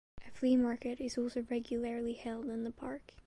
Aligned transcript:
A 0.27 0.31
flea 0.31 0.55
market 0.55 0.99
is 0.99 1.15
also 1.15 1.45
regularly 1.51 2.13
held 2.13 2.47
in 2.49 2.63
the 2.63 2.71
park. 2.71 3.13